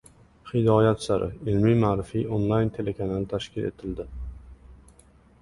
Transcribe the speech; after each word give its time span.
«Hidoyat 0.51 1.03
sari» 1.07 1.27
ilmiy-ma’rifiy 1.53 2.25
onlayn 2.39 2.73
telekanali 2.79 3.29
tashkil 3.35 3.69
etildi 3.71 4.09